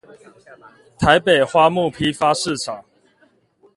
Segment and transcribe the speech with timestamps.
[0.97, 2.83] 台北花木批發市場